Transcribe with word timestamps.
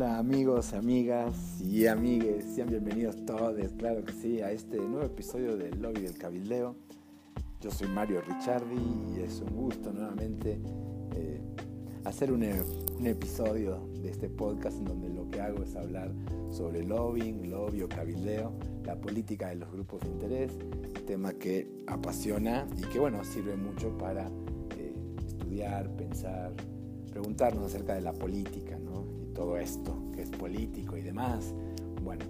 Hola 0.00 0.18
amigos, 0.18 0.74
amigas 0.74 1.60
y 1.60 1.88
amigues, 1.88 2.44
sean 2.54 2.68
bienvenidos 2.68 3.16
todos, 3.26 3.56
claro 3.78 4.04
que 4.04 4.12
sí, 4.12 4.40
a 4.40 4.52
este 4.52 4.76
nuevo 4.76 5.02
episodio 5.02 5.56
del 5.56 5.82
Lobby 5.82 6.02
del 6.02 6.16
Cabildeo. 6.16 6.76
Yo 7.60 7.72
soy 7.72 7.88
Mario 7.88 8.20
Ricciardi 8.20 8.76
y 8.76 9.22
es 9.22 9.40
un 9.40 9.56
gusto 9.56 9.92
nuevamente 9.92 10.60
eh, 11.16 11.40
hacer 12.04 12.30
un, 12.30 12.44
episodio 13.04 13.88
de 14.00 14.10
este 14.10 14.28
podcast 14.30 14.78
en 14.78 14.84
donde 14.84 15.08
lo 15.08 15.28
que 15.32 15.40
hago 15.40 15.64
es 15.64 15.74
hablar 15.74 16.12
sobre 16.52 16.84
lobbying, 16.84 17.50
lobby 17.50 17.82
o 17.82 17.88
cabildeo, 17.88 18.52
la 18.84 18.94
política 19.00 19.48
de 19.48 19.56
los 19.56 19.72
grupos 19.72 20.02
de 20.02 20.10
interés, 20.10 20.52
tema 21.08 21.32
que 21.32 21.82
apasiona 21.88 22.68
y 22.76 22.82
que 22.82 23.00
bueno, 23.00 23.24
sirve 23.24 23.56
mucho 23.56 23.98
para 23.98 24.28
eh, 24.76 24.94
estudiar, 25.26 25.90
pensar, 25.96 26.52
preguntarnos 27.10 27.66
acerca 27.66 27.94
de 27.96 28.02
la 28.02 28.12
política, 28.12 28.78
todo 29.38 29.56
esto, 29.56 29.96
que 30.12 30.22
es 30.22 30.30
político 30.30 30.96
y 30.96 31.00
demás. 31.00 31.54
Bueno, 32.02 32.24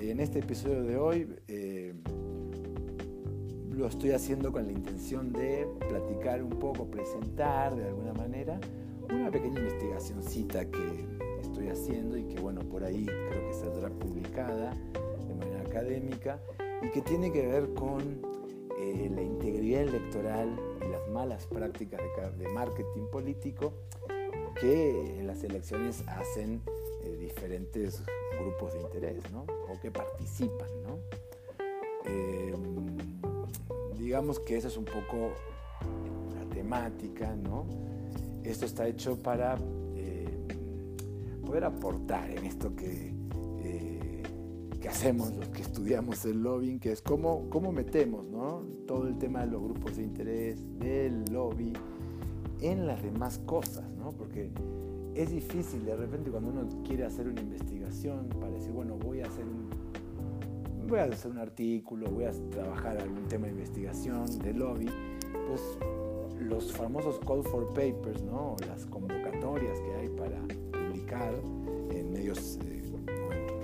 en 0.00 0.18
este 0.18 0.40
episodio 0.40 0.82
de 0.82 0.96
hoy 0.96 1.36
eh, 1.46 1.94
lo 3.70 3.86
estoy 3.86 4.10
haciendo 4.10 4.50
con 4.50 4.66
la 4.66 4.72
intención 4.72 5.32
de 5.32 5.68
platicar 5.88 6.42
un 6.42 6.50
poco, 6.50 6.90
presentar 6.90 7.76
de 7.76 7.84
alguna 7.84 8.12
manera 8.14 8.58
una 9.08 9.30
pequeña 9.30 9.60
investigacióncita 9.60 10.68
que 10.68 11.06
estoy 11.40 11.68
haciendo 11.68 12.18
y 12.18 12.24
que 12.24 12.40
bueno, 12.40 12.62
por 12.62 12.82
ahí 12.82 13.06
creo 13.06 13.48
que 13.48 13.54
saldrá 13.54 13.88
publicada 13.90 14.74
de 15.28 15.34
manera 15.36 15.60
académica 15.60 16.40
y 16.82 16.90
que 16.90 17.02
tiene 17.02 17.30
que 17.30 17.46
ver 17.46 17.72
con 17.74 18.20
eh, 18.80 19.08
la 19.14 19.22
integridad 19.22 19.82
electoral 19.82 20.58
y 20.84 20.90
las 20.90 21.08
malas 21.08 21.46
prácticas 21.46 22.00
de 22.36 22.48
marketing 22.48 23.06
político 23.12 23.74
que 24.62 25.18
en 25.18 25.26
las 25.26 25.42
elecciones 25.42 26.04
hacen 26.06 26.62
eh, 27.02 27.16
diferentes 27.18 28.00
grupos 28.40 28.72
de 28.74 28.80
interés, 28.80 29.20
¿no? 29.32 29.40
O 29.42 29.80
que 29.80 29.90
participan, 29.90 30.68
¿no? 30.86 30.98
Em, 32.04 32.96
digamos 33.98 34.38
que 34.38 34.56
esa 34.56 34.68
es 34.68 34.76
un 34.76 34.84
poco 34.84 35.32
la 36.36 36.54
temática, 36.54 37.34
¿no? 37.34 37.66
Esto 38.44 38.66
está 38.66 38.86
hecho 38.86 39.16
para 39.20 39.56
em, 39.96 41.42
poder 41.44 41.64
aportar 41.64 42.30
en 42.30 42.46
esto 42.46 42.76
que, 42.76 43.12
eh, 43.64 44.22
que 44.80 44.88
hacemos 44.88 45.34
los 45.34 45.48
que 45.48 45.62
estudiamos 45.62 46.24
el 46.24 46.40
lobbying, 46.40 46.78
que 46.78 46.92
es 46.92 47.02
cómo, 47.02 47.50
cómo 47.50 47.72
metemos 47.72 48.24
¿no? 48.26 48.62
todo 48.86 49.08
el 49.08 49.18
tema 49.18 49.40
de 49.40 49.50
los 49.50 49.60
grupos 49.60 49.96
de 49.96 50.04
interés, 50.04 50.56
del 50.78 51.24
lobby, 51.32 51.72
en 52.60 52.86
las 52.86 53.02
demás 53.02 53.38
cosas, 53.44 53.91
Porque 54.10 54.50
es 55.14 55.30
difícil 55.30 55.84
de 55.84 55.96
repente 55.96 56.30
cuando 56.30 56.50
uno 56.50 56.68
quiere 56.84 57.04
hacer 57.04 57.28
una 57.28 57.40
investigación 57.40 58.28
para 58.40 58.50
decir, 58.50 58.72
bueno, 58.72 58.96
voy 58.96 59.20
a 59.20 59.26
hacer 59.26 59.44
un, 59.44 59.68
voy 60.88 60.98
a 60.98 61.04
hacer 61.04 61.30
un 61.30 61.38
artículo, 61.38 62.10
voy 62.10 62.24
a 62.24 62.32
trabajar 62.50 62.98
algún 62.98 63.26
tema 63.28 63.46
de 63.46 63.52
investigación 63.52 64.38
de 64.38 64.54
lobby, 64.54 64.86
pues 65.48 65.78
los 66.40 66.72
famosos 66.72 67.20
call 67.20 67.42
for 67.44 67.68
papers, 67.68 68.22
¿no? 68.22 68.56
Las 68.66 68.86
convocatorias 68.86 69.78
que 69.80 69.94
hay 69.94 70.08
para 70.08 70.40
publicar 70.72 71.34
en 71.90 72.12
medios, 72.12 72.58
eh, 72.64 72.82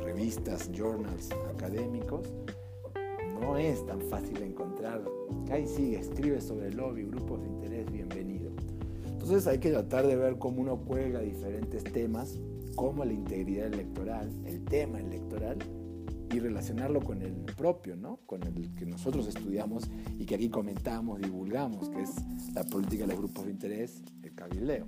revistas, 0.03 0.71
journals 0.73 1.31
académicos, 1.55 2.33
no 3.41 3.57
es 3.57 3.85
tan 3.87 4.01
fácil 4.03 4.35
de 4.35 4.47
encontrar. 4.47 5.03
Ahí 5.51 5.67
sí, 5.67 5.95
escribe 5.95 6.41
sobre 6.41 6.73
lobby, 6.73 7.05
grupos 7.05 7.41
de 7.43 7.49
interés, 7.49 7.91
bienvenido 7.91 8.38
entonces 9.29 9.47
hay 9.47 9.59
que 9.59 9.71
tratar 9.71 10.07
de 10.07 10.17
ver 10.17 10.39
cómo 10.39 10.63
uno 10.63 10.79
cuelga 10.79 11.21
diferentes 11.21 11.85
temas, 11.85 12.41
como 12.75 13.05
la 13.05 13.13
integridad 13.13 13.67
electoral, 13.67 14.33
el 14.47 14.65
tema 14.65 15.01
electoral, 15.01 15.59
y 16.33 16.39
relacionarlo 16.39 17.03
con 17.03 17.21
el 17.21 17.35
propio, 17.35 17.95
¿no? 17.95 18.21
con 18.25 18.43
el 18.43 18.75
que 18.75 18.87
nosotros 18.87 19.27
estudiamos 19.29 19.91
y 20.19 20.25
que 20.25 20.35
aquí 20.35 20.49
comentamos, 20.49 21.21
divulgamos, 21.21 21.91
que 21.91 22.01
es 22.01 22.15
la 22.55 22.65
política 22.65 23.03
de 23.03 23.09
los 23.09 23.19
grupos 23.19 23.45
de 23.45 23.51
interés, 23.51 24.03
el 24.23 24.35
cabildeo. 24.35 24.87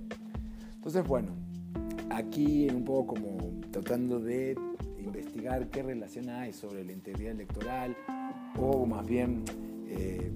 Entonces, 0.73 1.05
bueno, 1.05 1.33
aquí 2.09 2.67
un 2.67 2.83
poco 2.83 3.13
como 3.13 3.61
tratando 3.69 4.19
de 4.19 4.55
investigar 4.97 5.69
qué 5.69 5.83
relación 5.83 6.29
hay 6.29 6.51
sobre 6.51 6.83
la 6.83 6.93
integridad 6.93 7.33
electoral, 7.33 7.95
o 8.59 8.87
más 8.87 9.05
bien 9.05 9.43
eh, 9.87 10.31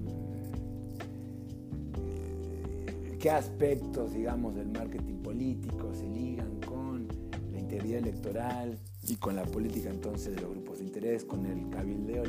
qué 3.26 3.32
aspectos, 3.32 4.14
digamos, 4.14 4.54
del 4.54 4.68
marketing 4.68 5.16
político 5.16 5.92
se 5.96 6.08
ligan 6.08 6.60
con 6.60 7.08
la 7.52 7.60
integridad 7.60 7.98
electoral 7.98 8.78
y 9.02 9.16
con 9.16 9.36
la 9.36 9.44
política 9.46 9.90
entonces 9.90 10.36
de 10.36 10.42
los 10.44 10.52
grupos 10.52 10.78
de 10.78 10.86
interés, 10.86 11.26
con 11.26 11.44
el 11.48 11.68
cabildeo 11.72 12.22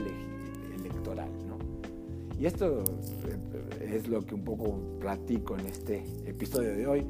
electoral, 0.74 1.28
¿no? 1.46 1.58
Y 2.40 2.46
esto 2.46 2.82
eh, 3.28 3.94
es 3.94 4.08
lo 4.08 4.24
que 4.24 4.36
un 4.36 4.42
poco 4.42 4.80
platico 4.98 5.58
en 5.58 5.66
este 5.66 6.02
episodio 6.24 6.74
de 6.74 6.86
hoy, 6.86 7.06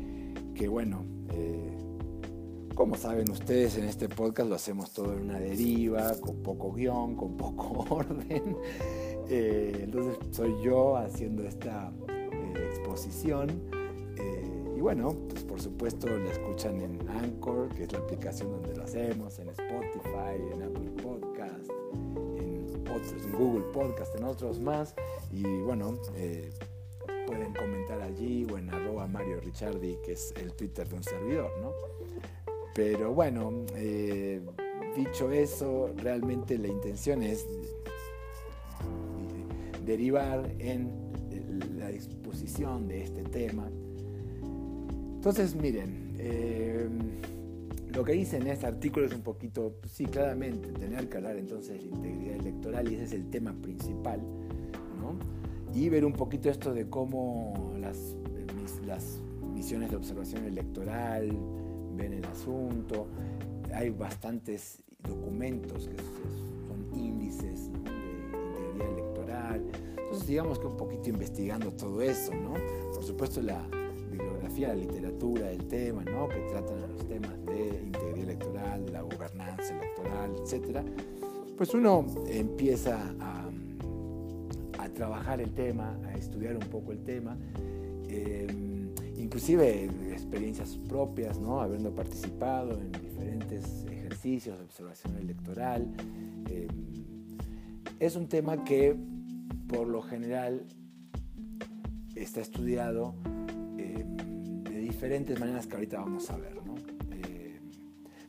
que 0.53 0.67
bueno, 0.67 1.05
eh, 1.31 1.71
como 2.75 2.97
saben 2.97 3.31
ustedes, 3.31 3.79
en 3.79 3.85
este 3.85 4.09
podcast 4.09 4.49
lo 4.49 4.57
hacemos 4.57 4.93
todo 4.93 5.13
en 5.13 5.31
una 5.31 5.39
deriva, 5.39 6.13
con 6.21 6.43
poco 6.43 6.73
guion, 6.73 7.15
con 7.15 7.37
poco 7.37 7.87
orden. 7.95 8.57
Eh, 9.29 9.79
entonces 9.85 10.19
soy 10.33 10.57
yo 10.65 10.97
haciendo 10.97 11.45
esta 11.45 11.93
exposición 12.69 13.75
y 14.76 14.81
bueno, 14.81 15.16
pues 15.31 15.42
por 15.44 15.59
supuesto 15.59 16.06
la 16.06 16.31
escuchan 16.31 16.82
en 16.82 17.09
Anchor, 17.09 17.70
que 17.75 17.84
es 17.84 17.92
la 17.92 17.98
aplicación 17.98 18.50
donde 18.50 18.76
lo 18.76 18.84
hacemos, 18.84 19.38
en 19.38 19.48
Spotify, 19.48 20.37
en 20.53 20.62
Apple 20.62 20.91
Podcast, 21.03 21.70
en, 22.37 23.32
Google 23.32 23.64
Podcast, 23.72 24.14
en 24.16 24.25
otros 24.25 24.60
más. 24.60 24.94
Y 25.32 25.42
bueno, 25.62 25.94
eh, 26.14 26.50
pueden 27.26 27.54
comentar 27.54 28.03
allí 28.03 28.47
o 28.53 28.59
en 28.59 28.69
arroba 28.69 29.06
Mario 29.06 29.41
Ricciardi, 29.41 29.97
que 30.04 30.12
es 30.12 30.34
el 30.37 30.53
Twitter 30.53 30.87
de 30.87 30.97
un 30.97 31.03
servidor, 31.03 31.50
¿no? 31.62 31.72
Pero 32.75 33.14
bueno, 33.14 33.64
eh, 33.76 34.43
dicho 34.94 35.32
eso, 35.32 35.91
realmente 35.97 36.58
la 36.58 36.69
intención 36.69 37.22
es 37.22 37.47
derivar 39.87 40.53
en 40.58 40.91
la 41.78 41.91
exposición 41.91 42.88
de 42.88 43.04
este 43.04 43.22
tema 43.22 43.70
entonces, 45.28 45.56
miren, 45.60 46.14
eh, 46.20 46.88
lo 47.92 48.04
que 48.04 48.12
dice 48.12 48.37
en 48.37 48.47
este 48.47 48.64
artículo 48.64 49.06
es 49.06 49.12
un 49.12 49.22
poquito, 49.22 49.75
sí, 49.91 50.06
claramente, 50.06 50.69
tener 50.70 51.09
que 51.09 51.16
hablar 51.16 51.37
entonces 51.37 51.82
de 51.82 51.88
integridad 51.88 52.37
electoral 52.37 52.92
y 52.92 52.94
ese 52.94 53.04
es 53.06 53.12
el 53.12 53.28
tema 53.28 53.53
principal, 53.60 54.20
¿no? 55.00 55.19
Y 55.75 55.88
ver 55.88 56.04
un 56.04 56.12
poquito 56.12 56.48
esto 56.48 56.72
de 56.72 56.88
cómo 56.88 57.75
las, 57.81 58.14
las 58.87 59.20
misiones 59.53 59.91
de 59.91 59.97
observación 59.97 60.44
electoral 60.44 61.37
ven 61.97 62.12
el 62.12 62.25
asunto. 62.26 63.08
Hay 63.75 63.91
bastantes 63.91 64.81
documentos 65.08 65.88
que 65.88 65.97
son 65.97 66.97
índices 66.97 67.72
de 67.72 67.78
integridad 67.78 68.93
electoral. 68.93 69.62
Entonces, 69.98 70.28
digamos 70.28 70.60
que 70.60 70.66
un 70.66 70.76
poquito 70.76 71.08
investigando 71.08 71.72
todo 71.72 72.00
eso, 72.00 72.32
¿no? 72.32 72.54
Por 72.94 73.03
supuesto, 73.03 73.43
la, 73.43 73.66
la 74.61 74.75
literatura 74.75 75.49
del 75.49 75.67
tema, 75.69 76.03
¿no? 76.05 76.28
que 76.28 76.41
tratan 76.50 76.81
los 76.81 77.06
temas 77.06 77.44
de 77.47 77.83
integridad 77.84 78.22
electoral, 78.22 78.87
la 78.93 79.03
gobernanza 79.03 79.77
electoral, 79.77 80.34
etc., 80.44 80.81
pues 81.56 81.75
uno 81.75 82.06
empieza 82.28 82.99
a, 83.21 83.50
a, 84.78 84.89
trabajar 84.91 85.41
el 85.41 85.53
tema, 85.53 85.99
a 86.06 86.15
estudiar 86.15 86.55
un 86.55 86.69
poco 86.71 86.93
el 86.93 87.03
tema, 87.03 87.37
eh, 88.09 88.47
inclusive 89.17 89.85
experiencias 90.12 90.79
propias, 90.88 91.38
¿no? 91.38 91.61
habiendo 91.61 91.94
participado 91.94 92.79
en 92.81 92.93
diferentes 92.93 93.85
ejercicios 93.91 94.58
de 94.58 94.64
observación 94.64 95.17
electoral. 95.17 95.87
Eh, 96.49 96.69
es 98.00 98.17
un 98.17 98.29
tema 98.29 98.64
que 98.64 98.97
por 99.69 99.87
lo 99.87 100.03
general 100.03 100.64
está 102.14 102.41
estudiado 102.41 103.14
diferentes 104.96 105.38
maneras 105.38 105.66
que 105.66 105.75
ahorita 105.75 105.98
vamos 106.00 106.31
a 106.31 106.38
ver. 106.38 106.56
¿no? 106.64 106.75
Eh, 107.12 107.60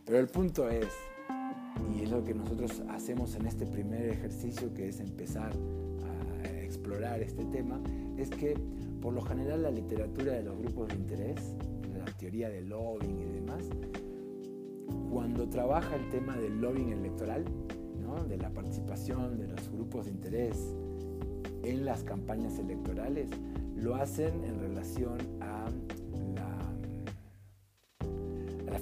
pero 0.04 0.20
el 0.20 0.28
punto 0.28 0.70
es, 0.70 0.90
y 1.96 2.04
es 2.04 2.12
lo 2.12 2.26
que 2.26 2.34
nosotros 2.34 2.84
hacemos 2.90 3.36
en 3.36 3.46
este 3.46 3.66
primer 3.66 4.10
ejercicio, 4.10 4.74
que 4.74 4.90
es 4.90 5.00
empezar 5.00 5.54
a 5.54 6.50
explorar 6.62 7.22
este 7.22 7.46
tema, 7.46 7.80
es 8.18 8.30
que 8.30 8.58
por 9.02 9.14
lo 9.14 9.22
general 9.22 9.64
la 9.64 9.72
literatura 9.72 10.34
de 10.34 10.44
los 10.44 10.58
grupos 10.58 10.90
de 10.90 10.96
interés, 10.96 11.56
la 11.98 12.04
teoría 12.18 12.50
del 12.50 12.68
lobbying 12.68 13.18
y 13.18 13.32
demás, 13.36 13.64
cuando 15.10 15.48
trabaja 15.48 15.96
el 15.96 16.10
tema 16.10 16.36
del 16.36 16.60
lobbying 16.60 16.92
electoral, 16.92 17.46
¿no? 18.02 18.26
de 18.26 18.36
la 18.36 18.50
participación 18.50 19.38
de 19.38 19.48
los 19.48 19.70
grupos 19.70 20.08
de 20.08 20.12
interés 20.12 20.76
en 21.64 21.86
las 21.86 22.04
campañas 22.04 22.60
electorales, 22.60 23.30
lo 23.78 23.96
hacen 23.96 24.44
en 24.44 24.60
relación 24.60 25.18
a 25.40 25.57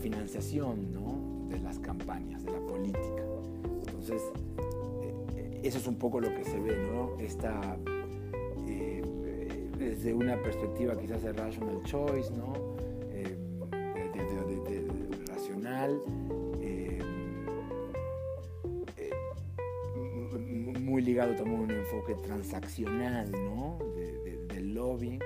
financiación 0.06 1.50
de 1.50 1.60
las 1.62 1.80
campañas, 1.80 2.44
de 2.44 2.52
la 2.52 2.60
política. 2.60 3.24
Entonces, 3.88 4.22
eh, 5.02 5.62
eso 5.63 5.80
es 5.80 5.88
un 5.88 5.96
poco 5.96 6.19
lo 6.22 6.30
que 6.30 6.44
se 6.44 6.60
ve, 6.60 6.78
¿no? 6.78 7.18
Esta, 7.18 7.75
eh, 8.68 9.02
desde 9.80 10.13
una 10.13 10.40
perspectiva 10.44 10.96
quizás 10.96 11.24
de 11.24 11.34
rational 11.34 11.81
choice, 11.86 12.31
¿no? 12.34 12.54
Eh, 13.10 13.36
de, 14.69 14.88
racional, 15.25 16.00
muy 20.81 21.02
ligado 21.02 21.36
también 21.36 21.62
a 21.62 21.63
un 21.63 21.72
enfoque 21.72 22.13
transaccional, 22.13 23.31
¿no? 23.31 23.80
del 24.50 24.75
lobbying 24.75 25.19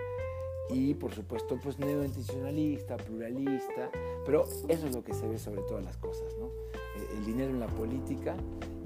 y 0.70 0.94
por 0.94 1.14
supuesto 1.14 1.60
pues 1.62 1.80
neointencionalista, 1.80 2.98
pluralista, 2.98 3.90
pero 4.26 4.46
eso 4.68 4.88
es 4.88 4.96
lo 4.96 5.04
que 5.04 5.14
se 5.14 5.28
ve 5.28 5.38
sobre 5.38 5.62
todas 5.64 5.84
las 5.84 5.98
cosas, 5.98 6.36
¿no? 6.40 6.48
Eh, 6.48 7.18
el 7.18 7.26
dinero 7.26 7.52
en 7.52 7.60
la 7.60 7.68
política 7.68 8.36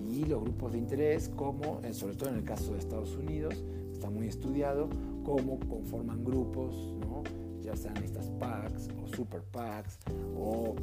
y 0.09 0.25
los 0.25 0.41
grupos 0.41 0.73
de 0.73 0.77
interés, 0.77 1.29
como, 1.29 1.81
eh, 1.83 1.93
sobre 1.93 2.15
todo 2.15 2.29
en 2.29 2.35
el 2.35 2.43
caso 2.43 2.73
de 2.73 2.79
Estados 2.79 3.15
Unidos, 3.15 3.63
está 3.91 4.09
muy 4.09 4.27
estudiado, 4.27 4.89
cómo 5.23 5.59
conforman 5.67 6.23
grupos, 6.23 6.75
¿no? 6.99 7.23
ya 7.63 7.75
sean 7.75 7.95
estas 8.03 8.29
PACs 8.39 8.89
o 9.01 9.07
super 9.15 9.41
PACs 9.41 9.97
o 10.37 10.75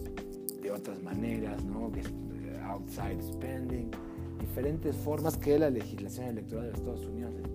de 0.63 0.71
otras 0.71 1.03
maneras, 1.03 1.63
¿no? 1.65 1.93
Eh, 1.95 2.61
outside 2.65 3.21
spending, 3.23 3.91
diferentes 4.41 4.97
formas 4.97 5.37
que 5.37 5.59
la 5.59 5.71
legislación 5.71 6.29
electoral 6.29 6.67
de 6.67 6.73
Estados 6.73 7.05
Unidos 7.07 7.35
les 7.35 7.49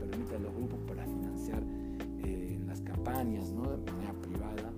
campañas, 3.05 3.51
¿no? 3.51 3.77
de 3.77 3.91
manera 3.91 4.13
privada, 4.13 4.71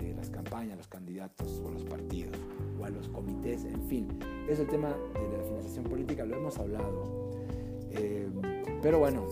eh, 0.00 0.14
las 0.16 0.30
campañas, 0.30 0.78
los 0.78 0.88
candidatos 0.88 1.60
o 1.64 1.70
los 1.70 1.84
partidos 1.84 2.34
o 2.80 2.84
a 2.84 2.88
los 2.88 3.08
comités, 3.08 3.64
en 3.64 3.82
fin. 3.82 4.08
Ese 4.48 4.64
tema 4.64 4.88
de 4.88 5.36
la 5.36 5.44
financiación 5.44 5.84
política 5.84 6.24
lo 6.24 6.36
hemos 6.36 6.58
hablado. 6.58 7.30
Eh, 7.90 8.28
pero 8.80 8.98
bueno, 8.98 9.26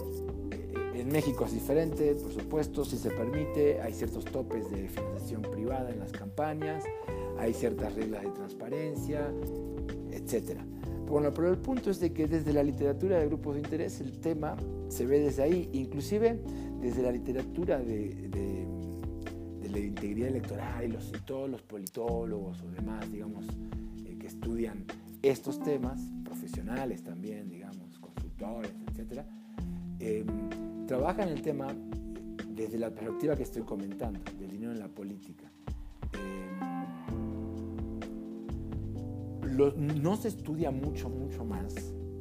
eh, 0.50 0.73
en 0.94 1.08
México 1.08 1.46
es 1.46 1.55
diferente, 1.55 2.14
por 2.17 2.32
supuesto, 2.32 2.85
si 2.85 2.99
se 2.99 3.11
permite, 3.11 3.81
hay 3.81 3.94
ciertos 3.94 4.26
topes 4.26 4.70
de 4.70 4.88
financiación 4.88 5.41
privada 5.43 5.91
en 5.91 6.00
las 6.00 6.12
campañas, 6.12 6.85
hay 7.38 7.55
ciertas 7.55 7.94
reglas 7.94 8.25
de 8.25 8.31
transparencia, 8.31 9.32
etc. 10.11 10.61
Bueno, 11.06 11.32
pero 11.32 11.50
el 11.50 11.58
punto 11.58 11.91
es 11.91 11.99
de 11.99 12.12
que 12.12 12.26
desde 12.26 12.52
la 12.52 12.62
literatura 12.62 13.19
de 13.19 13.26
grupos 13.26 13.55
de 13.55 13.61
interés 13.61 14.00
el 14.00 14.19
tema 14.20 14.56
se 14.88 15.06
ve 15.06 15.20
desde 15.20 15.43
ahí, 15.43 15.69
inclusive 15.73 16.41
desde 16.80 17.02
la 17.02 17.12
literatura 17.12 17.78
de, 17.78 18.66
la 19.70 19.78
integridad 19.80 20.28
electoral 20.28 20.92
y, 20.92 21.18
todos 21.24 21.50
los 21.50 21.62
politólogos 21.62 22.62
o 22.62 22.70
demás, 22.70 23.10
digamos, 23.10 23.44
eh, 24.04 24.16
que 24.18 24.28
estudian 24.28 24.84
estos 25.20 25.58
temas, 25.60 26.00
profesionales 26.22 27.02
también, 27.02 27.48
digamos, 27.48 27.98
consultores, 27.98 28.70
etc., 28.92 29.24
em, 29.98 30.86
trabajan 30.86 31.28
el 31.28 31.42
tema 31.42 31.74
desde 32.54 32.78
la 32.78 32.90
perspectiva 32.90 33.34
que 33.34 33.42
estoy 33.42 33.62
comentando, 33.62 34.20
del 34.38 34.50
dinero 34.50 34.72
en 34.72 34.78
la 34.78 34.88
política. 34.88 35.50
Em, 36.12 36.84
no 40.02 40.16
se 40.16 40.28
estudia 40.28 40.70
mucho, 40.70 41.08
mucho 41.08 41.44
más. 41.44 41.74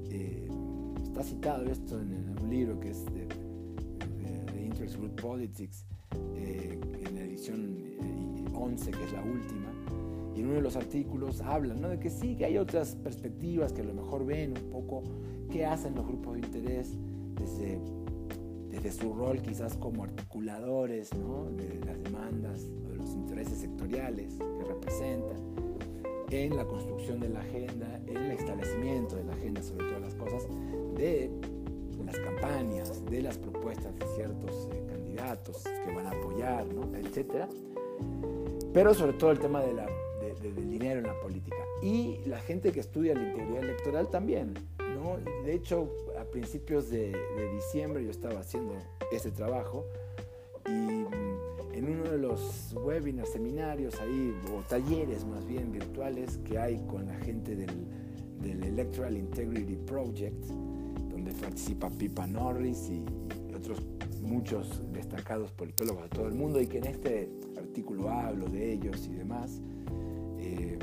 Eh, 0.09 0.47
está 1.03 1.23
citado 1.23 1.65
esto 1.65 1.99
en, 1.99 2.35
un 2.41 2.49
libro 2.49 2.79
que 2.79 2.91
es 2.91 3.05
de 3.05 3.27
Interest 5.03 5.21
Politics, 5.21 5.85
eh, 6.35 6.79
en 7.05 7.15
la 7.15 7.21
edición 7.21 7.83
11, 8.53 8.89
eh, 8.89 8.93
que 8.93 9.03
es 9.03 9.13
la 9.13 9.21
última, 9.21 9.73
y 10.35 10.39
en 10.39 10.45
uno 10.45 10.55
de 10.55 10.61
los 10.61 10.75
artículos 10.75 11.41
hablan 11.41 11.81
¿no? 11.81 11.89
de 11.89 11.99
que 11.99 12.09
sí, 12.09 12.35
que 12.35 12.45
hay 12.45 12.57
otras 12.57 12.95
perspectivas 12.95 13.73
que 13.73 13.81
a 13.81 13.85
lo 13.85 13.93
mejor 13.93 14.25
ven 14.25 14.53
un 14.57 14.71
poco 14.71 15.03
qué 15.51 15.65
hacen 15.65 15.95
los 15.95 16.07
grupos 16.07 16.33
de 16.33 16.39
interés 16.39 16.97
desde, 17.35 17.79
desde 18.69 18.91
su 18.91 19.13
rol 19.13 19.41
quizás 19.41 19.77
como 19.77 20.03
articuladores 20.03 21.13
¿no? 21.13 21.51
de 21.51 21.79
las 21.85 22.01
demandas 22.01 22.67
o 22.85 22.89
de 22.89 22.95
los 22.95 23.11
intereses 23.11 23.59
sectoriales 23.59 24.35
que 24.37 24.63
representan 24.63 25.37
en 26.31 26.55
la 26.55 26.65
construcción 26.65 27.19
de 27.19 27.29
la 27.29 27.41
agenda, 27.41 28.01
en 28.07 28.17
el 28.17 28.31
establecimiento 28.31 29.15
de 29.17 29.23
la 29.25 29.33
agenda 29.33 29.61
sobre 29.61 29.85
todas 29.85 30.01
las 30.01 30.15
cosas, 30.15 30.47
de 30.95 31.29
las 32.05 32.17
campañas, 32.19 33.05
de 33.05 33.21
las 33.21 33.37
propuestas 33.37 33.93
de 33.95 34.05
ciertos 34.15 34.69
eh, 34.73 34.92
candidatos 35.13 35.63
que 35.63 35.93
van 35.93 36.07
a 36.07 36.11
apoyar, 36.11 36.65
¿no? 36.67 36.95
etcétera. 36.97 37.47
Pero 38.73 38.93
sobre 38.93 39.13
todo 39.13 39.31
el 39.31 39.39
tema 39.39 39.61
de 39.61 39.73
la, 39.73 39.85
del 40.41 40.69
dinero 40.69 40.99
en 40.99 41.07
la 41.07 41.19
política. 41.19 41.57
Y 41.81 42.19
la 42.25 42.39
gente 42.39 42.71
que 42.71 42.79
estudia 42.79 43.13
la 43.13 43.23
integridad 43.23 43.63
electoral 43.63 44.09
también. 44.09 44.53
¿no? 44.79 45.17
De 45.43 45.53
hecho, 45.53 45.89
a 46.19 46.23
principios 46.23 46.89
de, 46.89 47.11
de 47.11 47.51
diciembre 47.53 48.03
yo 48.03 48.11
estaba 48.11 48.39
haciendo 48.39 48.73
ese 49.11 49.31
trabajo 49.31 49.85
y 50.65 50.71
mm, 50.71 51.07
en 51.73 51.89
uno 51.89 52.09
de 52.09 52.17
los 52.17 52.73
webinars, 52.73 53.29
seminarios 53.29 53.99
ahí, 53.99 54.33
o 54.55 54.61
talleres 54.61 55.25
más 55.25 55.45
bien 55.45 55.71
virtuales 55.71 56.37
que 56.45 56.57
hay 56.57 56.79
con 56.87 57.05
la 57.05 57.15
gente 57.15 57.55
del, 57.55 57.71
del 58.41 58.63
Electoral 58.63 59.17
Integrity 59.17 59.75
Project, 59.75 60.45
donde 61.09 61.31
participa 61.33 61.89
Pipa 61.89 62.25
Norris 62.27 62.89
y 62.89 63.03
otros 63.63 63.81
muchos 64.21 64.81
destacados 64.91 65.51
politólogos 65.51 66.03
de 66.03 66.09
todo 66.09 66.27
el 66.27 66.33
mundo 66.33 66.59
y 66.59 66.67
que 66.67 66.79
en 66.79 66.85
este 66.85 67.29
artículo 67.57 68.09
hablo 68.09 68.47
de 68.47 68.73
ellos 68.73 69.07
y 69.07 69.15
demás, 69.15 69.61
eh, 70.37 70.77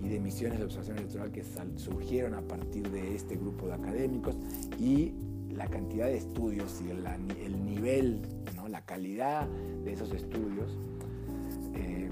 y 0.00 0.08
de 0.08 0.18
misiones 0.18 0.58
de 0.58 0.64
observación 0.64 0.98
electoral 0.98 1.30
que 1.30 1.44
surgieron 1.76 2.34
a 2.34 2.40
partir 2.40 2.90
de 2.90 3.14
este 3.14 3.36
grupo 3.36 3.66
de 3.66 3.74
académicos 3.74 4.36
y 4.78 5.12
la 5.50 5.66
cantidad 5.66 6.06
de 6.06 6.16
estudios 6.16 6.80
y 6.80 6.90
el, 6.90 7.06
el 7.44 7.64
nivel, 7.64 8.22
¿no? 8.56 8.68
la 8.68 8.80
calidad 8.84 9.46
de 9.84 9.92
esos 9.92 10.12
estudios. 10.12 10.78
Eh, 11.74 12.08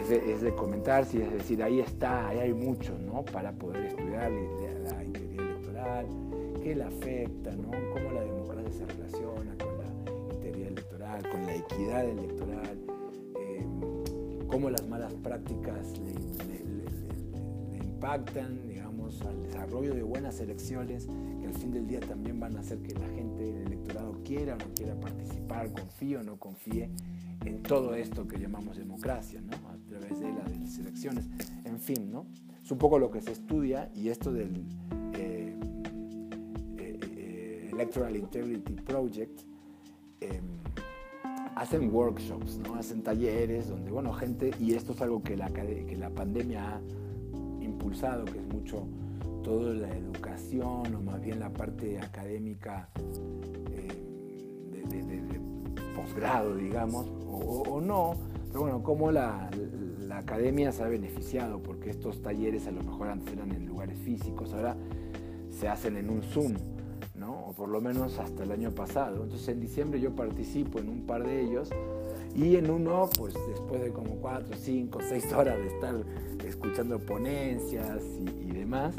es, 0.00 0.08
de, 0.08 0.32
es, 0.32 0.42
de, 0.42 0.54
comentar, 0.54 1.02
es 1.04 1.12
decir, 1.12 1.62
ahí 1.62 1.78
está, 1.78 2.28
ahí 2.28 2.38
hay 2.38 2.54
mucho 2.54 2.98
¿no? 2.98 3.24
para 3.24 3.52
poder 3.52 3.84
estudiar 3.84 4.32
la, 4.32 4.94
la 4.96 5.04
integridad 5.04 5.46
electoral, 5.46 6.06
qué 6.62 6.76
la 6.76 6.86
afecta, 6.86 7.50
¿no? 7.56 7.70
cómo 7.92 8.12
la 8.12 8.22
democracia 8.22 8.72
se 8.72 8.86
relaciona 8.86 9.56
con 9.58 9.78
la 9.78 10.34
integridad 10.34 10.68
electoral, 10.68 11.28
con 11.28 11.46
la 11.46 11.56
equidad 11.56 12.08
electoral, 12.08 12.78
eh, 13.40 13.66
cómo 14.46 14.70
las 14.70 14.86
malas 14.88 15.12
prácticas 15.14 15.98
le, 15.98 16.12
impactan, 17.76 18.66
digamos, 18.66 19.22
al 19.22 19.42
desarrollo 19.44 19.94
de 19.94 20.02
buenas 20.02 20.40
elecciones, 20.40 21.06
que 21.40 21.46
al 21.46 21.54
fin 21.54 21.70
del 21.70 21.86
día 21.86 22.00
también 22.00 22.40
van 22.40 22.56
a 22.56 22.60
hacer 22.60 22.78
que 22.82 22.94
la 22.94 23.06
gente, 23.08 23.48
el 23.48 23.66
electorado 23.68 24.20
quiera 24.24 24.54
o 24.54 24.58
no 24.58 24.74
quiera 24.74 24.98
participar, 24.98 25.72
confíe 25.72 26.16
o 26.16 26.22
no 26.24 26.36
confíe 26.36 26.90
en 27.44 27.62
todo 27.62 27.94
esto 27.94 28.26
que 28.26 28.38
llamamos 28.38 28.76
democracia, 28.76 29.40
¿no? 29.40 29.52
A 29.68 29.76
través 29.88 30.18
de 30.18 30.32
las 30.32 30.78
elecciones. 30.78 31.28
En 31.64 31.78
fin, 31.78 32.10
¿no? 32.10 32.26
Es 32.60 32.72
un 32.72 32.78
poco 32.78 32.98
lo 32.98 33.12
que 33.12 33.20
se 33.20 33.30
estudia 33.30 33.88
y 33.94 34.08
esto 34.08 34.32
del 34.32 34.64
Electoral 37.72 38.16
Integrity 38.16 38.74
Project, 38.74 39.40
em, 40.20 40.44
hacen 41.56 41.94
workshops, 41.94 42.58
¿no? 42.58 42.74
hacen 42.74 43.02
talleres 43.02 43.68
donde, 43.68 43.90
bueno, 43.90 44.12
gente, 44.12 44.52
y 44.58 44.74
esto 44.74 44.92
es 44.92 45.00
algo 45.00 45.22
que 45.22 45.36
la, 45.36 45.48
que 45.50 45.96
la 45.98 46.10
pandemia 46.10 46.76
ha 46.76 46.80
impulsado, 47.62 48.24
que 48.24 48.38
es 48.38 48.46
mucho 48.46 48.86
toda 49.42 49.74
la 49.74 49.90
educación 49.90 50.94
o 50.94 51.02
más 51.02 51.20
bien 51.20 51.40
la 51.40 51.52
parte 51.52 51.98
académica 51.98 52.88
em, 53.72 54.70
de, 54.70 55.40
posgrado, 55.96 56.56
digamos, 56.56 57.06
o, 57.26 57.80
no, 57.80 58.14
pero 58.48 58.60
bueno, 58.60 58.82
cómo 58.82 59.10
la, 59.10 59.50
la 60.00 60.18
academia 60.18 60.72
se 60.72 60.82
ha 60.82 60.88
beneficiado, 60.88 61.62
porque 61.62 61.90
estos 61.90 62.22
talleres 62.22 62.66
a 62.66 62.70
lo 62.70 62.82
mejor 62.82 63.08
antes 63.08 63.32
eran 63.32 63.52
en 63.52 63.66
lugares 63.66 63.98
físicos, 63.98 64.52
ahora 64.52 64.76
se 65.50 65.68
hacen 65.68 65.96
en 65.96 66.08
un 66.08 66.22
Zoom 66.22 66.54
por 67.52 67.68
lo 67.68 67.80
menos 67.80 68.18
hasta 68.18 68.44
el 68.44 68.52
año 68.52 68.70
pasado. 68.72 69.22
Entonces 69.22 69.48
en 69.48 69.60
diciembre 69.60 70.00
yo 70.00 70.14
participo 70.14 70.78
en 70.78 70.88
un 70.88 71.06
par 71.06 71.24
de 71.24 71.40
ellos 71.42 71.70
y 72.34 72.56
en 72.56 72.70
uno, 72.70 73.10
pues 73.18 73.34
después 73.48 73.82
de 73.82 73.90
como 73.90 74.16
cuatro, 74.16 74.56
cinco, 74.58 75.00
seis 75.06 75.30
horas 75.32 75.58
de 75.58 75.66
estar 75.66 75.94
escuchando 76.46 76.98
ponencias 76.98 78.02
y, 78.40 78.52
demás, 78.52 78.96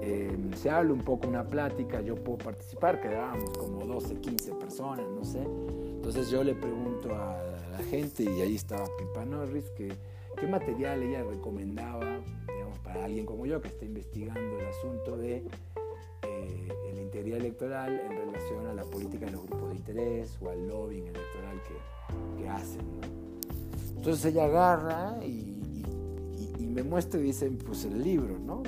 em, 0.00 0.52
se 0.54 0.70
habla 0.70 0.92
un 0.92 1.02
poco 1.02 1.28
una 1.28 1.44
plática, 1.44 2.00
yo 2.00 2.14
puedo 2.14 2.38
participar, 2.38 3.00
quedábamos 3.00 3.50
como 3.58 3.84
12, 3.84 4.16
15 4.16 4.52
personas, 4.54 5.06
no 5.08 5.24
sé. 5.24 5.40
Entonces 5.40 6.30
yo 6.30 6.44
le 6.44 6.54
pregunto 6.54 7.14
a 7.14 7.42
la 7.72 7.78
gente, 7.90 8.22
y 8.22 8.40
ahí 8.40 8.54
estaba 8.54 8.84
Pipa 8.96 9.24
Norris, 9.24 9.68
que, 9.76 9.92
qué 10.38 10.46
material 10.46 11.02
ella 11.02 11.24
recomendaba, 11.24 12.20
digamos, 12.46 12.78
para 12.78 13.04
alguien 13.04 13.26
como 13.26 13.46
yo 13.46 13.60
que 13.60 13.68
está 13.68 13.84
investigando 13.84 14.60
el 14.60 14.66
asunto 14.66 15.16
de 15.16 15.42
integridad 17.20 17.40
electoral 17.40 18.00
en 18.00 18.16
relación 18.16 18.66
a 18.66 18.74
la 18.74 18.84
política 18.84 19.26
de 19.26 19.32
los 19.32 19.46
grupos 19.46 19.70
de 19.70 19.76
interés 19.76 20.38
o 20.40 20.48
al 20.48 20.66
lobbying 20.66 21.06
electoral 21.06 21.60
que, 21.66 22.42
que 22.42 22.48
hacen. 22.48 22.80
Entonces 23.96 24.24
ella 24.24 24.46
agarra 24.46 25.18
y, 25.24 25.56
me 26.60 26.84
muestra 26.84 27.18
y 27.18 27.24
dice, 27.24 27.50
pues 27.66 27.84
el 27.84 28.00
libro, 28.00 28.38
¿no? 28.38 28.62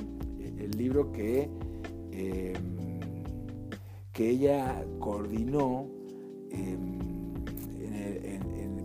El 0.58 0.72
libro 0.72 1.12
que, 1.12 1.48
em, 2.10 2.98
que 4.12 4.30
ella 4.30 4.84
coordinó 4.98 5.86
em, 6.50 6.98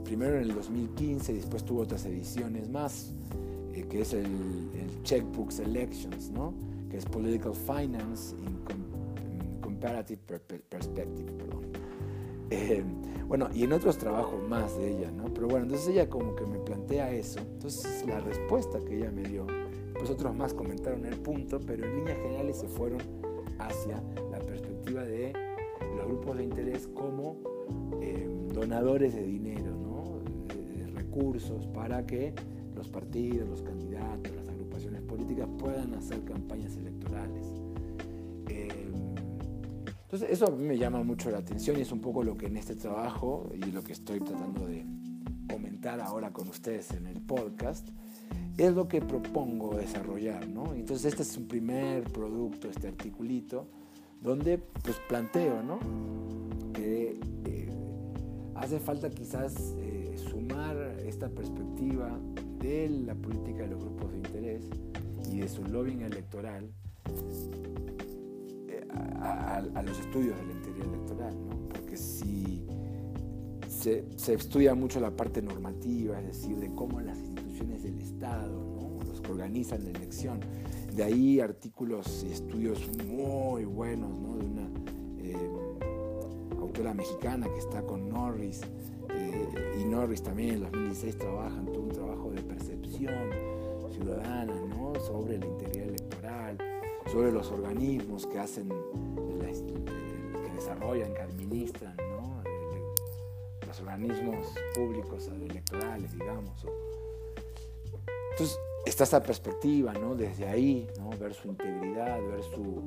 primero 0.03 0.37
en 0.37 0.43
el 0.43 0.53
2015 0.53 1.33
y 1.33 1.35
después 1.35 1.65
tuvo 1.65 1.81
otras 1.81 2.05
ediciones 2.05 2.69
más, 2.69 3.11
eh, 3.73 3.85
que 3.89 4.01
es 4.01 4.13
el, 4.13 4.25
Checkbook 5.03 5.51
Selections, 5.51 6.29
¿no? 6.31 6.53
que 6.89 6.97
es 6.97 7.05
Political 7.05 7.53
Finance 7.53 8.35
in, 8.35 8.86
Comparative 9.77 10.39
Perspective. 10.69 11.31
Perdón. 11.33 11.65
Eh, 12.49 12.83
bueno, 13.27 13.49
y 13.53 13.63
en 13.63 13.73
otros 13.73 13.97
trabajos 13.97 14.41
más 14.49 14.75
de 14.79 14.89
ella, 14.89 15.11
¿no? 15.11 15.25
Pero 15.25 15.47
bueno, 15.47 15.65
entonces 15.65 15.89
ella 15.89 16.09
como 16.09 16.35
que 16.35 16.45
me 16.47 16.57
plantea 16.57 17.11
eso. 17.11 17.39
Entonces 17.39 18.03
la 18.07 18.19
respuesta 18.19 18.79
que 18.79 18.97
ella 18.97 19.11
me 19.11 19.21
dio, 19.23 19.45
pues 19.93 20.09
otros 20.09 20.35
más 20.35 20.53
comentaron 20.55 21.05
el 21.05 21.17
punto, 21.17 21.59
pero 21.59 21.85
en 21.85 21.97
líneas 21.97 22.17
generales 22.17 22.57
se 22.57 22.67
fueron 22.67 22.99
hacia 23.59 24.01
la 24.31 24.39
perspectiva 24.39 25.03
de 25.03 25.33
los 25.95 26.07
grupos 26.07 26.37
de 26.37 26.43
interés 26.45 26.87
como 26.87 27.37
eh, 28.01 28.27
donadores 28.53 29.13
de 29.13 29.23
dinero, 29.23 29.75
¿no? 29.75 30.19
de, 30.47 30.87
recursos 30.87 31.67
para 31.67 32.05
que 32.07 32.33
los 32.75 32.87
partidos, 32.87 33.47
los 33.47 33.61
candidatos, 33.61 34.35
las 34.35 34.47
agrupaciones 34.47 35.01
políticas 35.03 35.47
puedan 35.59 35.93
hacer 35.93 36.23
campañas 36.23 36.75
electorales. 36.77 37.66
Entonces 40.17 40.35
eso 40.35 40.51
a 40.51 40.55
mí 40.57 40.63
me 40.63 40.79
llama 40.79 41.03
mucho 41.03 41.29
la 41.29 41.37
atención 41.37 41.77
y 41.77 41.81
es 41.81 41.91
un 41.91 42.01
poco 42.01 42.23
lo 42.23 42.35
que 42.35 42.47
en 42.47 42.57
este 42.57 42.73
trabajo 42.73 43.51
y 43.53 43.71
lo 43.71 43.83
que 43.83 43.93
estoy 43.93 44.19
tratando 44.19 44.65
de 44.65 44.83
comentar 45.47 46.01
ahora 46.01 46.33
con 46.33 46.47
ustedes 46.47 46.89
en 46.89 47.05
el 47.05 47.21
podcast, 47.21 47.87
es 48.57 48.73
lo 48.73 48.87
que 48.87 48.99
propongo 48.99 49.77
desarrollar, 49.77 50.47
¿no? 50.47 50.73
Entonces 50.73 51.05
este 51.05 51.21
es 51.21 51.37
un 51.37 51.47
primer 51.47 52.05
producto, 52.05 52.67
este 52.67 52.87
articulito, 52.87 53.67
donde 54.19 54.57
pues 54.57 54.97
planteo, 55.07 55.61
¿no? 55.61 55.77
Que 56.73 57.19
eh, 57.45 57.69
hace 58.55 58.79
falta 58.79 59.11
quizás 59.11 59.75
eh, 59.77 60.15
sumar 60.17 60.97
esta 61.05 61.29
perspectiva 61.29 62.19
de 62.57 62.89
la 62.89 63.13
política 63.13 63.61
de 63.61 63.67
los 63.67 63.83
grupos 63.83 64.13
de 64.13 64.17
interés 64.17 64.63
y 65.31 65.41
de 65.41 65.47
su 65.47 65.63
lobbying 65.63 66.01
electoral 66.01 66.71
a, 69.21 69.83
los 69.83 69.99
estudios 69.99 70.37
de 70.37 70.45
la 70.45 70.53
interior 70.53 70.87
electoral, 70.87 71.35
¿no? 71.47 71.55
porque 71.69 71.97
si 71.97 72.63
se, 73.67 74.05
se, 74.15 74.33
estudia 74.33 74.75
mucho 74.75 74.99
la 74.99 75.11
parte 75.11 75.41
normativa, 75.41 76.19
es 76.19 76.27
decir, 76.27 76.57
de 76.57 76.73
cómo 76.73 76.99
las 77.01 77.17
instituciones 77.17 77.83
del 77.83 77.99
Estado, 77.99 78.63
¿no? 78.75 79.03
los 79.07 79.21
que 79.21 79.31
organizan 79.31 79.83
la 79.83 79.91
elección, 79.91 80.39
de 80.93 81.03
ahí 81.03 81.39
artículos 81.39 82.25
y 82.27 82.31
estudios 82.31 82.79
muy 83.05 83.65
buenos 83.65 84.17
¿no? 84.19 84.37
de 84.37 84.45
una 84.45 84.69
eh, 85.19 85.49
autora 86.59 86.93
mexicana 86.93 87.47
que 87.47 87.59
está 87.59 87.81
con 87.83 88.09
Norris, 88.09 88.61
eh, 89.13 89.47
y 89.79 89.85
Norris 89.85 90.21
también 90.21 90.55
en 90.55 90.59
2016 90.61 91.17
trabaja 91.17 91.57
en 91.57 91.65
todo 91.65 91.81
un 91.81 91.89
trabajo 91.89 92.31
de 92.31 92.41
percepción 92.41 93.29
ciudadana 93.91 94.53
¿no? 94.69 94.93
sobre 94.99 95.37
la 95.39 95.45
integridad 95.45 95.86
sobre 97.07 97.31
los 97.31 97.51
organismos 97.51 98.25
que 98.25 98.39
hacen, 98.39 98.69
que 98.69 100.51
desarrollan, 100.55 101.13
que 101.13 101.21
administran, 101.21 101.95
¿no? 101.97 102.41
los 103.65 103.79
organismos 103.81 104.53
públicos 104.75 105.27
electorales, 105.27 106.11
digamos. 106.13 106.65
Entonces, 108.31 108.57
está 108.85 109.03
esa 109.03 109.21
perspectiva, 109.21 109.93
¿no? 109.93 110.15
Desde 110.15 110.47
ahí, 110.47 110.87
¿no? 110.99 111.09
Ver 111.17 111.33
su 111.33 111.49
integridad, 111.49 112.19
ver 112.21 112.43
su, 112.43 112.81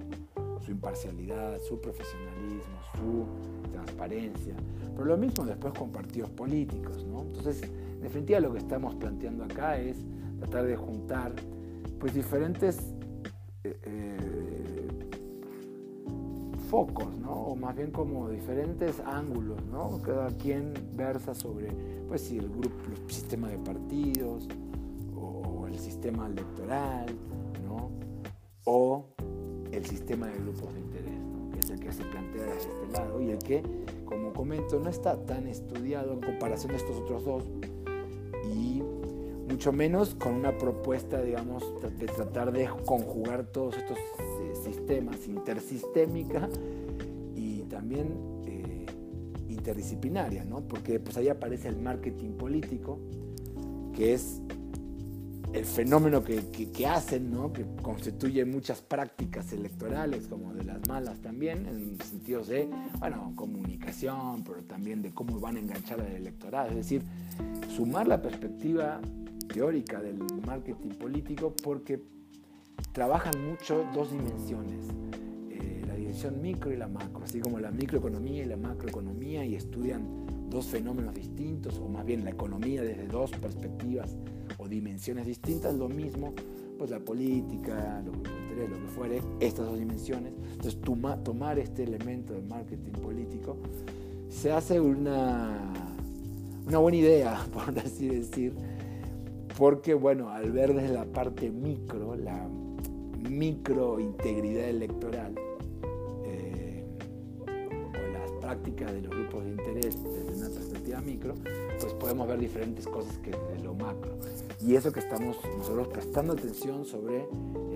su 0.65 0.71
imparcialidad, 0.71 1.59
su 1.61 1.81
profesionalismo, 1.81 2.79
su 2.95 3.71
transparencia. 3.73 4.55
Pero 4.95 5.05
lo 5.05 5.17
mismo 5.17 5.45
después 5.45 5.75
con 5.75 5.91
partidos 5.91 6.31
políticos, 6.31 7.05
¿no? 7.05 7.23
Entonces, 7.23 7.63
en 7.63 8.01
definitiva, 8.01 8.41
lo 8.41 8.53
que 8.53 8.59
estamos 8.59 8.95
planteando 8.95 9.45
acá 9.45 9.79
es 9.79 9.99
tratar 10.39 10.65
de 10.67 10.77
juntar 10.77 11.33
pues 11.99 12.15
diferentes 12.15 12.95
eh, 13.63 13.79
eh, 13.85 14.17
focos, 16.71 17.15
¿no? 17.17 17.33
o 17.33 17.57
más 17.57 17.77
bien 17.77 17.91
como 17.91 18.31
diferentes 18.31 19.01
ángulos, 19.01 19.63
¿no? 19.67 20.01
cada 20.03 20.29
quien 20.29 20.73
versa 20.95 21.35
sobre 21.35 21.69
pues, 22.09 22.23
si 22.23 22.39
el, 22.39 22.49
grupo, 22.49 22.77
sistema 23.09 23.49
de 23.49 23.59
partidos 23.59 24.49
o, 25.15 25.67
el 25.67 25.79
sistema 25.79 26.27
electoral, 26.27 27.07
¿no? 27.67 27.91
o 28.65 29.05
el 29.73 29.85
sistema 29.85 30.29
de 30.29 30.39
grupos 30.39 30.73
de 30.73 30.81
interés, 30.81 31.21
¿no? 31.21 31.51
que 31.51 31.59
es 31.59 31.71
el 31.71 31.81
que 31.81 31.93
se 31.93 32.05
plantea 32.05 32.45
de 32.45 32.57
este 32.57 32.93
lado 32.93 33.21
y 33.21 33.31
el 33.31 33.39
que, 33.39 33.63
como 34.07 34.33
comento, 34.33 34.81
no 34.81 34.89
está 34.89 35.17
tan 35.27 35.47
estudiado 35.47 36.15
en 36.15 36.21
comparación 36.21 36.73
a 36.73 36.77
estos 36.77 36.97
otros 36.97 37.25
dos 37.25 37.45
mucho 39.51 39.73
menos 39.73 40.15
con 40.15 40.35
una 40.35 40.57
propuesta, 40.57 41.21
digamos, 41.21 41.65
de 41.99 42.07
tratar 42.07 42.53
de 42.53 42.69
conjugar 42.85 43.47
todos 43.47 43.77
estos 43.77 43.99
eh, 43.99 44.53
sistemas, 44.65 45.27
intersistémica 45.27 46.49
y 47.35 47.63
también 47.63 48.43
eh, 48.47 48.87
interdisciplinaria, 49.49 50.45
¿no? 50.45 50.61
Porque 50.61 51.01
pues 51.01 51.17
ahí 51.17 51.29
aparece 51.29 51.69
el 51.69 51.81
marketing 51.81 52.33
político, 52.33 52.99
que 53.95 54.15
es 54.15 54.41
el 55.53 55.65
fenómeno 55.65 56.23
que, 56.23 56.47
que, 56.71 56.87
hacen, 56.87 57.33
¿no? 57.33 57.53
que 57.53 57.67
constituye 57.83 58.45
muchas 58.45 58.81
prácticas 58.83 59.53
electorales, 59.53 60.29
como 60.29 60.55
de 60.55 60.63
las 60.63 60.87
malas 60.87 61.19
también, 61.21 61.67
en 61.67 61.99
sentidos 62.01 62.47
de, 62.47 62.69
bueno, 63.01 63.33
comunicación, 63.35 64.45
pero 64.45 64.63
también 64.63 65.03
de 65.03 65.11
cómo 65.11 65.41
van 65.41 65.57
a 65.57 65.59
enganchar 65.59 66.01
al 66.01 66.13
electorado. 66.13 66.69
Es 66.69 66.77
decir, 66.77 67.03
sumar 67.75 68.07
la 68.07 68.23
perspectiva 68.23 69.01
teórica 69.53 70.01
del 70.01 70.19
marketing 70.47 70.91
político 70.91 71.55
porque 71.63 72.01
trabajan 72.93 73.35
mucho 73.45 73.85
dos 73.95 74.11
dimensiones, 74.11 74.87
eh, 75.51 75.83
la 75.87 75.95
dimensión 75.95 76.41
micro 76.41 76.73
y 76.73 76.77
la 76.77 76.89
macro, 76.89 77.23
así 77.25 77.41
como 77.41 77.59
la 77.59 77.71
microeconomía 77.71 78.43
y 78.43 78.47
la 78.47 78.57
macroeconomía 78.57 79.45
y 79.45 79.55
estudian 79.55 80.27
dos 80.49 80.67
fenómenos 80.67 81.15
distintos, 81.15 81.79
o 81.79 81.89
más 81.89 82.05
bien 82.05 82.25
la 82.25 82.31
economía 82.31 82.83
desde 82.83 83.07
dos 83.07 83.31
perspectivas 83.33 84.17
o 84.59 84.69
dimensiones 84.69 85.27
distintas, 85.27 85.75
lo 85.75 85.89
mismo, 85.89 86.35
pues 86.79 86.91
la 86.91 86.99
política, 86.99 88.03
lo, 88.05 88.13
lo 88.13 88.81
que 88.81 88.87
fuere, 88.89 89.23
estas 89.39 89.67
dos 89.67 89.79
dimensiones. 89.79 90.33
Entonces 90.53 90.79
tomar 91.25 91.59
este 91.59 91.85
elemento 91.85 92.35
del 92.35 92.45
marketing 92.45 92.93
político 92.93 93.57
se 94.29 94.53
hace 94.53 94.81
una, 94.81 95.73
una 96.67 96.79
buena 96.79 96.99
idea, 96.99 97.47
por 97.53 97.79
así 97.79 98.09
decir, 98.09 98.55
porque 99.59 99.95
bueno, 99.95 100.31
al 100.31 100.53
ver 100.53 100.75
desde 100.75 100.95
la 100.95 101.05
parte 101.05 101.51
micro, 101.51 102.17
la 102.17 102.49
micro 103.29 104.01
integridad 104.01 104.69
electoral, 104.69 105.35
eh, 106.25 106.85
o 107.41 108.13
las 108.13 108.31
prácticas 108.41 108.93
de 108.93 109.03
los 109.03 109.11
grupos 109.11 109.45
de 109.45 109.51
interés 109.51 110.03
desde 110.03 110.37
una 110.37 110.49
perspectiva 110.49 111.01
micro, 111.01 111.35
pues 111.81 111.93
podemos 111.95 112.27
ver 112.29 112.39
diferentes 112.39 112.87
cosas 112.87 113.17
que 113.19 113.31
desde 113.31 113.65
lo 113.65 113.75
macro. 113.75 114.15
Y 114.61 114.75
eso 114.75 114.93
que 114.93 115.01
estamos 115.01 115.37
nosotros 115.57 115.89
prestando 115.89 116.33
atención 116.35 116.85
sobre 116.85 117.27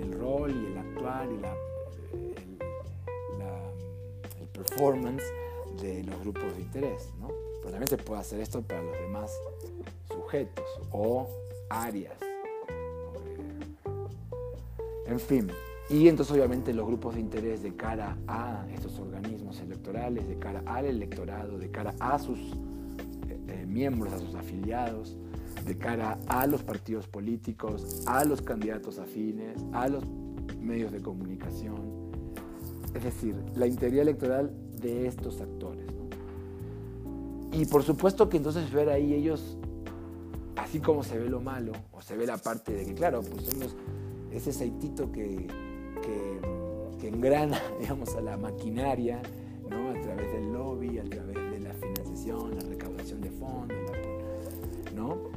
el 0.00 0.12
rol 0.12 0.50
y 0.50 0.66
el 0.66 0.78
actuar 0.78 1.28
y 1.30 1.38
la, 1.38 1.54
el 4.40 4.48
performance 4.48 5.24
de 5.80 6.04
los 6.04 6.20
grupos 6.20 6.54
de 6.56 6.62
interés, 6.62 7.10
¿no? 7.20 7.28
Pero 7.58 7.70
también 7.70 7.88
se 7.88 7.96
puede 7.96 8.20
hacer 8.20 8.40
esto 8.40 8.62
para 8.62 8.82
los 8.82 8.98
demás 8.98 9.30
sujetos 10.08 10.64
o 10.92 11.26
áreas. 11.74 12.18
En 15.06 15.20
fin, 15.20 15.50
y 15.90 16.08
entonces 16.08 16.34
obviamente 16.34 16.72
los 16.72 16.86
grupos 16.86 17.14
de 17.14 17.20
interés 17.20 17.62
de 17.62 17.74
cara 17.74 18.16
a 18.26 18.66
estos 18.74 18.98
organismos 18.98 19.60
electorales, 19.60 20.26
de 20.26 20.38
cara 20.38 20.62
al 20.66 20.86
electorado, 20.86 21.58
de 21.58 21.70
cara 21.70 21.94
a 22.00 22.18
sus 22.18 22.38
eh, 22.38 23.38
eh, 23.48 23.66
miembros, 23.66 24.12
a 24.12 24.18
sus 24.18 24.34
afiliados, 24.34 25.16
de 25.66 25.76
cara 25.76 26.18
a 26.26 26.46
los 26.46 26.62
partidos 26.62 27.06
políticos, 27.06 28.02
a 28.06 28.24
los 28.24 28.40
candidatos 28.40 28.98
afines, 28.98 29.56
a 29.72 29.88
los 29.88 30.04
medios 30.58 30.90
de 30.90 31.00
comunicación. 31.00 31.76
Es 32.94 33.04
decir, 33.04 33.36
la 33.54 33.66
integridad 33.66 34.02
electoral 34.02 34.52
de 34.80 35.06
estos 35.06 35.40
actores. 35.40 35.86
Y 37.52 37.66
por 37.66 37.82
supuesto 37.82 38.28
que 38.28 38.38
entonces 38.38 38.70
ver 38.72 38.88
ahí 38.88 39.14
ellos 39.14 39.58
así 40.56 40.80
como 40.80 41.02
se 41.02 41.18
ve 41.18 41.28
lo 41.28 41.40
malo, 41.40 41.72
o 41.92 42.00
se 42.00 42.16
ve 42.16 42.26
la 42.26 42.38
parte 42.38 42.72
de 42.72 42.84
que, 42.84 42.94
claro, 42.94 43.22
pues 43.22 43.46
son 43.46 43.62
ese 44.32 44.50
aceitito 44.50 45.10
que, 45.10 45.46
engrana, 47.02 47.60
digamos, 47.80 48.16
a 48.16 48.22
la 48.22 48.38
maquinaria, 48.38 49.20
¿no? 49.68 49.90
A 49.90 50.00
través 50.00 50.32
del 50.32 50.52
lobby, 50.52 50.98
a 50.98 51.04
través 51.04 51.34
de 51.34 51.60
la 51.60 51.74
financiación, 51.74 52.56
la 52.56 52.62
recaudación 52.62 53.20
de 53.20 53.30
fondos, 53.30 53.92
¿no? 54.96 55.34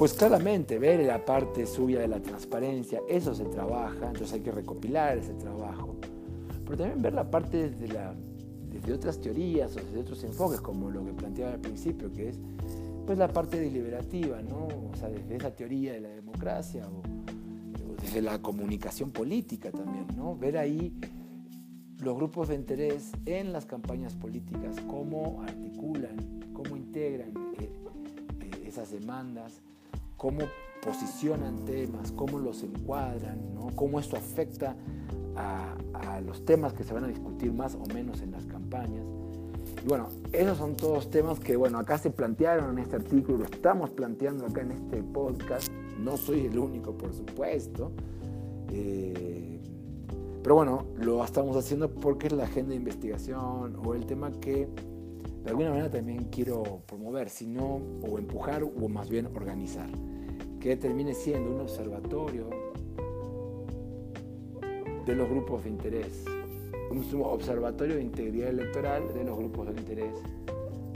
pues 0.00 0.14
claramente 0.14 0.78
ver 0.78 1.00
la 1.00 1.22
parte 1.26 1.66
suya 1.66 2.00
de 2.00 2.08
la 2.08 2.22
transparencia, 2.22 3.02
eso 3.06 3.34
se 3.34 3.44
trabaja, 3.44 4.06
entonces 4.06 4.32
hay 4.32 4.40
que 4.40 4.50
recopilar 4.50 5.18
ese 5.18 5.34
trabajo, 5.34 5.94
pero 6.64 6.78
también 6.78 7.02
ver 7.02 7.12
la 7.12 7.30
parte 7.30 7.68
desde, 7.68 7.92
la, 7.92 8.14
desde 8.72 8.94
otras 8.94 9.20
teorías 9.20 9.76
o 9.76 9.80
desde 9.80 9.98
otros 9.98 10.24
enfoques, 10.24 10.62
como 10.62 10.90
lo 10.90 11.04
que 11.04 11.12
planteaba 11.12 11.52
al 11.52 11.60
principio, 11.60 12.10
que 12.10 12.30
es 12.30 12.38
pues 13.10 13.18
la 13.18 13.26
parte 13.26 13.58
deliberativa, 13.58 14.40
¿no? 14.40 14.68
O 14.92 14.94
sea, 14.94 15.08
desde 15.08 15.34
esa 15.34 15.50
teoría 15.50 15.94
de 15.94 16.00
la 16.00 16.10
democracia 16.10 16.86
o, 16.86 17.02
desde 18.00 18.22
la 18.22 18.40
comunicación 18.40 19.10
política 19.10 19.72
también, 19.72 20.06
¿no? 20.16 20.36
Ver 20.36 20.56
ahí 20.56 20.96
los 21.98 22.14
grupos 22.14 22.50
de 22.50 22.54
interés 22.54 23.10
en 23.26 23.52
las 23.52 23.66
campañas 23.66 24.14
políticas, 24.14 24.76
cómo 24.86 25.42
articulan, 25.42 26.52
cómo 26.52 26.76
integran 26.76 27.30
eh, 27.58 27.72
eh, 28.42 28.64
esas 28.68 28.92
demandas, 28.92 29.60
cómo 30.16 30.42
posicionan 30.80 31.64
temas, 31.64 32.12
cómo 32.12 32.38
los 32.38 32.62
encuadran, 32.62 33.54
¿no? 33.54 33.74
cómo 33.74 33.98
esto 33.98 34.16
afecta 34.16 34.76
a, 35.34 35.76
a, 35.94 36.20
los 36.20 36.44
temas 36.44 36.74
que 36.74 36.84
se 36.84 36.94
van 36.94 37.02
a 37.02 37.08
discutir 37.08 37.52
más 37.52 37.74
o 37.74 37.84
menos 37.92 38.20
en 38.20 38.30
las 38.30 38.46
campañas. 38.46 39.04
Y 39.82 39.88
bueno, 39.88 40.08
esos 40.32 40.58
son 40.58 40.76
todos 40.76 41.10
temas 41.10 41.40
que, 41.40 41.56
bueno, 41.56 41.78
acá 41.78 41.98
se 41.98 42.10
plantearon 42.10 42.78
en 42.78 42.84
este 42.84 42.96
artículo, 42.96 43.38
lo 43.38 43.44
estamos 43.44 43.90
planteando 43.90 44.46
acá 44.46 44.62
en 44.62 44.72
este 44.72 45.02
podcast. 45.02 45.68
No 45.98 46.16
soy 46.16 46.46
el 46.46 46.58
único, 46.58 46.92
por 46.92 47.12
supuesto. 47.12 47.92
Eh, 48.72 49.60
pero 50.42 50.54
bueno, 50.54 50.86
lo 50.96 51.24
estamos 51.24 51.56
haciendo 51.56 51.90
porque 51.90 52.28
es 52.28 52.32
la 52.32 52.44
agenda 52.44 52.70
de 52.70 52.76
investigación 52.76 53.76
o 53.84 53.94
el 53.94 54.06
tema 54.06 54.30
que 54.32 54.68
de 55.44 55.50
alguna 55.50 55.70
manera 55.70 55.90
también 55.90 56.24
quiero 56.30 56.82
promover, 56.86 57.28
sino 57.28 57.80
o 58.08 58.18
empujar 58.18 58.62
o 58.62 58.88
más 58.88 59.08
bien 59.08 59.26
organizar 59.26 59.88
que 60.60 60.76
termine 60.76 61.14
siendo 61.14 61.54
un 61.54 61.60
observatorio 61.60 62.48
de 65.06 65.14
los 65.14 65.28
grupos 65.28 65.64
de 65.64 65.70
interés, 65.70 66.24
un 66.90 67.22
observatorio 67.24 67.96
de 67.96 68.02
integridad 68.02 68.48
electoral 68.48 69.14
de 69.14 69.24
los 69.24 69.38
grupos 69.38 69.72
de 69.72 69.80
interés. 69.80 70.14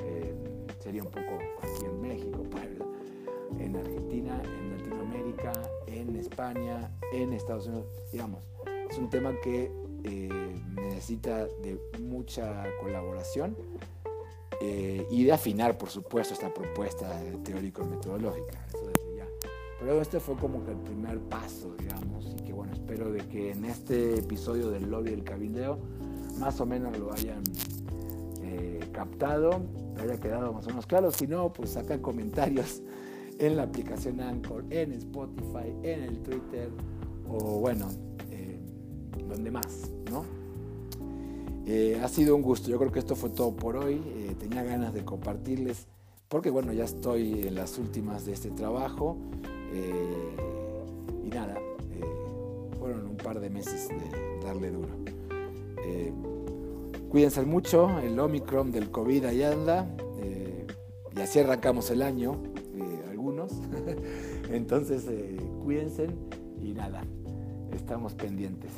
Eh, 0.03 0.35
sería 0.81 1.03
un 1.03 1.11
poco 1.11 1.39
aquí 1.63 1.85
en 1.85 2.01
México, 2.01 2.43
en 3.59 3.77
Argentina, 3.77 4.43
en 4.45 4.77
Latinoamérica, 4.77 5.53
en 5.87 6.17
España, 6.17 6.91
en 7.13 7.33
Estados 7.33 7.69
Unidos, 7.69 7.87
digamos. 8.13 8.45
Es 8.91 8.99
un 8.99 9.09
tema 9.09 9.33
que 9.43 9.71
eh, 10.03 10.55
necesita 10.75 11.47
de 11.47 11.81
mucha 12.01 12.65
colaboración 12.81 13.57
eh, 14.61 15.07
y 15.11 15.25
de 15.25 15.33
afinar, 15.33 15.79
por 15.79 15.91
supuesto, 15.91 16.35
esta 16.35 16.53
propuesta 16.53 17.21
teórico-metodológica. 17.45 18.67
Pero 19.85 20.01
este 20.01 20.19
fue 20.19 20.35
como 20.37 20.65
que 20.65 20.71
el 20.71 20.79
primer 20.79 21.19
paso, 21.21 21.75
digamos, 21.79 22.35
y 22.39 22.43
que 22.43 22.55
bueno, 22.55 22.73
espero 22.73 23.13
de 23.13 23.21
que 23.29 23.51
en 23.51 23.67
este 23.67 24.19
episodio 24.19 24.71
del 24.71 24.91
lobby 24.91 25.11
del 25.11 25.25
cabildeo 25.25 25.79
más 26.39 26.59
o 26.63 26.65
menos 26.65 26.99
lo 26.99 27.13
hayan 27.13 27.43
eh, 28.43 28.81
captado, 28.93 29.61
haya 30.01 30.19
quedado 30.19 30.55
más 30.55 30.65
o 30.65 30.71
menos 30.71 30.87
claro. 30.87 31.11
Si 31.11 31.27
no, 31.27 31.53
pues 31.53 31.69
sacan 31.69 32.01
comentarios 32.01 32.81
en 33.39 33.59
la 33.59 33.65
aplicación 33.65 34.23
Anchor, 34.23 34.65
en 34.71 34.93
Spotify, 34.93 35.77
en 35.83 36.03
el 36.03 36.23
Twitter 36.23 36.71
o 37.29 37.61
bueno, 37.61 37.89
eh, 38.31 38.59
donde 39.29 39.51
más, 39.51 39.93
¿no? 40.11 40.25
Eh, 41.67 42.01
ha 42.03 42.09
sido 42.09 42.35
un 42.37 42.41
gusto, 42.41 42.71
yo 42.71 42.79
creo 42.79 42.91
que 42.91 43.01
esto 43.01 43.17
fue 43.17 43.29
todo 43.29 43.55
por 43.55 43.77
hoy. 43.77 44.01
tenía 44.39 44.63
ganas 44.63 44.95
de 44.95 45.05
compartirles, 45.05 45.89
porque 46.29 46.49
bueno, 46.49 46.73
ya 46.73 46.85
estoy 46.85 47.43
en 47.47 47.55
las 47.55 47.77
últimas 47.77 48.25
de 48.25 48.33
este 48.33 48.51
trabajo. 48.51 49.19
Eh, 49.75 50.37
y 51.25 51.29
nada, 51.29 51.57
eh, 51.57 52.05
fueron 52.79 53.07
un 53.07 53.17
par 53.17 53.41
de 53.41 53.51
meses 53.51 53.89
de 53.89 54.47
darle 54.47 54.71
duro. 54.71 54.89
Eh, 55.85 56.13
cuídense 57.09 57.43
mucho, 57.43 57.99
el 58.01 58.19
Omicron 58.19 58.71
del 58.71 58.91
COVID 58.91 59.25
ahí 59.27 59.43
anda, 59.43 59.87
y 61.17 61.21
así 61.21 61.39
arrancamos 61.39 61.91
el 61.91 62.03
año, 62.03 62.37
algunos. 63.09 63.53
Entonces, 64.51 65.07
cuídense 65.63 66.09
y 66.61 66.73
nada, 66.73 67.03
estamos 67.73 68.15
pendientes. 68.15 68.73